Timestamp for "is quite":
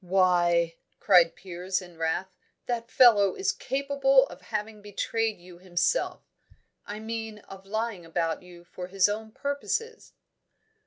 3.35-3.67